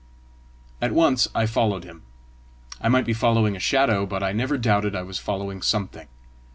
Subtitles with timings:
[0.81, 2.01] At once I followed him:
[2.81, 6.07] I might be following a shadow, but I never doubted I was following something.